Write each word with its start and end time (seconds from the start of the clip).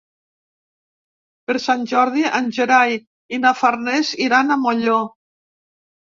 Per 1.49 1.55
Sant 1.65 1.83
Jordi 1.91 2.23
en 2.39 2.47
Gerai 2.57 2.95
i 3.37 3.39
na 3.41 3.51
Farners 3.59 4.09
iran 4.29 4.49
a 4.49 4.59
Molló. 4.63 4.97